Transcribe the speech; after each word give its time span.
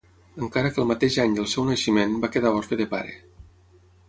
Encara 0.45 0.71
que 0.77 0.81
el 0.83 0.87
mateix 0.91 1.17
any 1.25 1.35
del 1.39 1.49
seu 1.53 1.67
naixement 1.67 2.17
va 2.25 2.31
quedar 2.37 2.55
orfe 2.63 2.81
de 2.81 2.89
pare. 2.97 3.15